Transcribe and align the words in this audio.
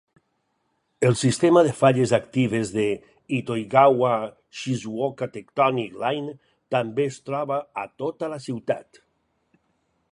El 1.09 1.17
sistema 1.23 1.61
de 1.67 1.73
falles 1.81 2.13
actives 2.19 2.71
de 2.77 2.85
Itoigawa-Shizuoka 3.39 5.29
Tectonic 5.37 6.01
Line 6.07 6.35
també 6.79 7.09
es 7.13 7.23
troba 7.31 7.63
a 7.85 7.87
tota 8.05 8.33
la 8.35 8.43
ciutat. 8.49 9.05